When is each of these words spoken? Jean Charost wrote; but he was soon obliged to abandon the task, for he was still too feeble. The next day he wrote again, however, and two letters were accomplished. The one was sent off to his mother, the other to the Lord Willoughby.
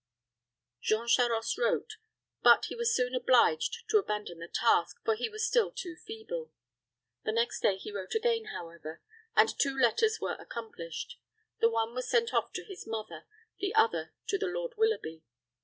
Jean 0.81 1.07
Charost 1.07 1.59
wrote; 1.59 1.97
but 2.41 2.65
he 2.69 2.75
was 2.75 2.91
soon 2.91 3.13
obliged 3.13 3.87
to 3.87 3.99
abandon 3.99 4.39
the 4.39 4.47
task, 4.47 4.97
for 5.05 5.13
he 5.13 5.29
was 5.29 5.45
still 5.45 5.71
too 5.71 5.95
feeble. 5.95 6.51
The 7.23 7.31
next 7.31 7.59
day 7.61 7.77
he 7.77 7.91
wrote 7.91 8.15
again, 8.15 8.45
however, 8.45 9.03
and 9.35 9.49
two 9.59 9.77
letters 9.77 10.19
were 10.19 10.37
accomplished. 10.39 11.19
The 11.59 11.69
one 11.69 11.93
was 11.93 12.09
sent 12.09 12.33
off 12.33 12.51
to 12.53 12.63
his 12.65 12.87
mother, 12.87 13.25
the 13.59 13.75
other 13.75 14.15
to 14.25 14.39
the 14.39 14.47
Lord 14.47 14.73
Willoughby. 14.75 15.21